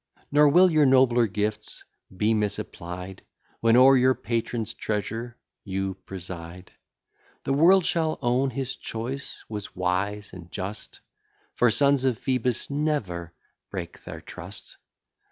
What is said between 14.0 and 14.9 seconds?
their trust.